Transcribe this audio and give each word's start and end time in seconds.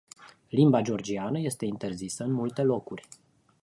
Limba 0.49 0.81
georgiană 0.81 1.39
este 1.39 1.65
interzisă 1.65 2.23
în 2.23 2.31
multe 2.31 2.61
locuri. 2.63 3.07